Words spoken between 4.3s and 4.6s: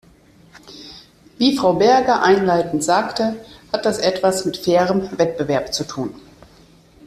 mit